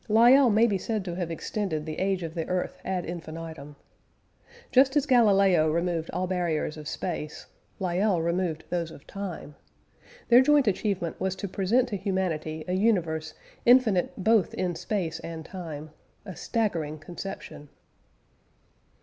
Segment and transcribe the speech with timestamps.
[0.09, 3.75] Lyell may be said to have extended the age of the earth ad infinitum.
[4.71, 7.45] Just as Galileo removed all barriers of space,
[7.79, 9.53] Lyell removed those of time.
[10.29, 15.45] Their joint achievement was to present to humanity a universe infinite both in space and
[15.45, 15.91] time
[16.25, 17.69] a staggering conception.